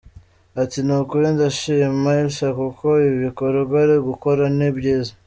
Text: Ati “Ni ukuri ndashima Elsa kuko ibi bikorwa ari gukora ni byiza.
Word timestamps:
Ati 0.61 0.79
“Ni 0.85 0.93
ukuri 0.99 1.25
ndashima 1.35 2.09
Elsa 2.21 2.47
kuko 2.59 2.87
ibi 3.05 3.17
bikorwa 3.25 3.75
ari 3.83 3.95
gukora 4.07 4.43
ni 4.57 4.69
byiza. 4.77 5.11